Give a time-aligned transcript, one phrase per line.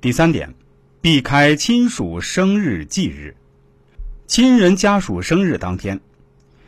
[0.00, 0.54] 第三点，
[1.00, 3.34] 避开亲属生日忌日。
[4.28, 6.00] 亲人家属生日当天，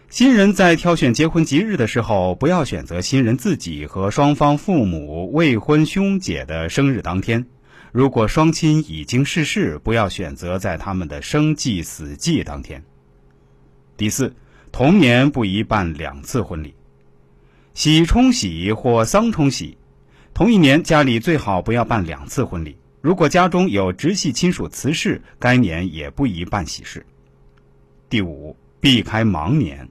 [0.09, 7.47] 新人在挑选结婚吉日的时候，不要选择新人自己和双方父母、未婚兄姐的生日当天。
[7.93, 12.83] 如果双亲已经逝世，不要选择在他们的生忌、死忌当天。
[13.97, 14.35] 第四，
[14.73, 16.75] 同年不宜办两次婚礼，
[17.75, 19.79] 喜冲喜或丧冲喜，
[20.35, 22.77] 同一年家里最好不要办两次婚礼。
[23.01, 27.07] 如果家中有直系亲属辞世，该年也不宜办喜事。
[28.11, 29.89] 第五，避开盲年。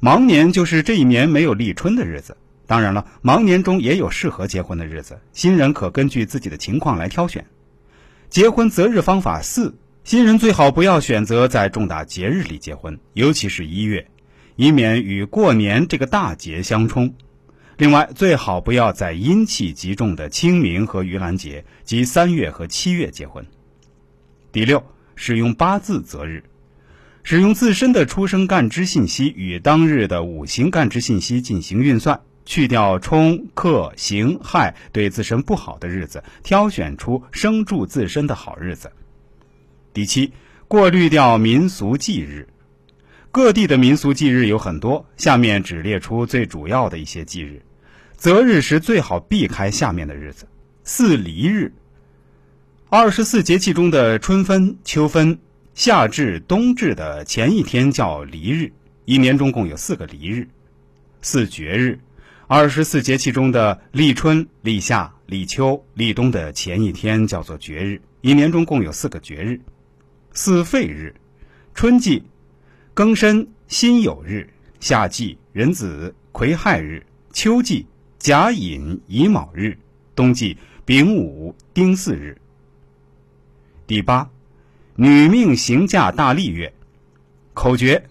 [0.00, 2.36] 盲年就是这一年没有立春的日子。
[2.66, 7.46] 当然了，盲年中也有适合结婚的日子，新人可根据自己的情况来挑选。
[8.28, 14.08] 结婚择日方法四：新人最好不要选择在重大节日里结婚，尤其是一月，
[14.56, 17.14] 以免与过年这个大节相冲。
[17.78, 23.44] 另外，最好不要在阴气极重的清明和盂兰节及三月和七月结婚。
[24.50, 24.82] 第六，
[25.14, 26.42] 使用八字择日。
[27.22, 38.90] 使用自身的出生干支信息与当日的五行干支信息进行运算，去掉冲、克、刑、害对自身不好的日子，挑选出生助自身的好日子。
[39.92, 40.32] 第七，
[40.68, 42.48] 过滤掉民俗忌日。
[43.32, 47.60] 各地的民俗忌日有很多，下面只列出最主要的一些忌日。
[48.26, 50.48] 择日时最好避开下面的日子：
[50.82, 51.72] 四离日。
[52.88, 55.38] 二十四节气中的春分、秋分。
[55.74, 58.72] 夏至、冬至的前一天叫离日，
[59.04, 60.48] 一年中共有四个离日。
[61.22, 62.00] 四绝日，
[62.48, 69.60] 二十四节气中的立春、立夏、立秋、立冬的前一天叫做绝日，一年中共有四个绝日。
[70.32, 71.14] 四废日，
[71.76, 72.24] 春季
[72.92, 77.86] 庚申辛酉日，夏季壬子癸亥日，秋季
[78.18, 79.78] 甲寅乙卯日，
[80.14, 82.40] 冬季丙午丁巳日。
[83.86, 84.28] 第八。
[84.98, 86.72] 女命行嫁大利月，
[87.52, 88.08] 口诀：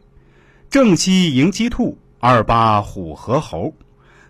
[0.70, 3.74] 正七迎鸡兔，二八虎和猴，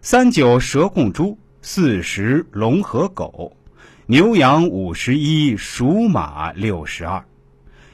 [0.01, 3.57] 三九蛇共猪，四十龙和狗，
[4.05, 7.25] 牛羊五十一，属马六十二。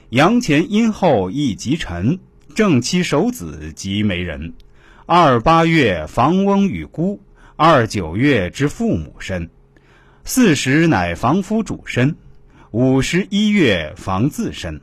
[0.10, 2.20] 阳前阴后一吉辰，
[2.54, 4.54] 正七守子即媒人。
[5.08, 7.20] 二八月房翁与孤，
[7.64, 9.48] 二九月之父母身，
[10.24, 12.16] 四十乃房夫主身。
[12.72, 14.82] 五十一月防自身，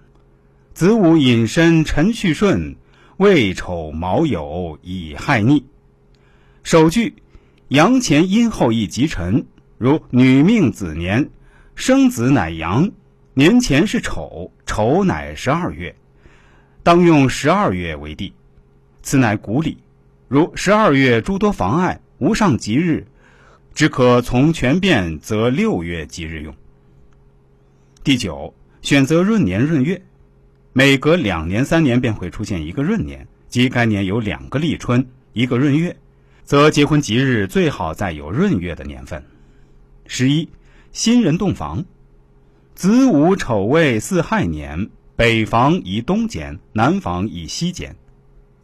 [0.75, 2.77] 子午隐身辰戌顺，
[3.16, 5.66] 未丑卯酉乙亥逆。
[6.62, 7.16] 首句
[7.66, 9.45] 阳前阴后一吉辰，
[9.77, 11.28] 如女命子年，
[11.75, 12.89] 生子乃阳，
[13.34, 15.93] 年前是丑，丑乃十二月，
[16.84, 18.33] 当用十二月为地，
[19.03, 19.78] 此乃古礼。
[20.28, 23.06] 如十二月诸多妨碍，无上吉日，
[23.75, 26.53] 只可从权变，则六月吉日用。
[28.03, 28.53] 第九，
[28.83, 30.03] 选择闰年闰月，
[30.73, 35.97] 每隔两年、三年便会出现一个闰年，即该年有两个立春，一个闰月，
[36.43, 39.25] 则结婚吉日最好在有闰月的年份。
[40.07, 40.49] 十一，
[40.91, 41.84] 新人洞房，
[42.75, 47.93] 子午丑未巳亥年，北房宜东间，南房宜西间；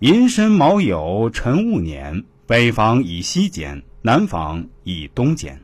[0.01, 5.64] 寅申卯酉辰戊年，北防以西减，南防以东减。